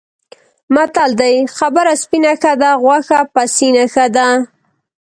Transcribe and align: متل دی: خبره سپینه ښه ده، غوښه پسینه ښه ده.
متل 0.75 1.11
دی: 1.19 1.35
خبره 1.57 1.93
سپینه 2.03 2.31
ښه 2.41 2.53
ده، 2.61 2.71
غوښه 2.83 3.19
پسینه 3.33 3.85
ښه 3.93 4.05
ده. 4.15 4.27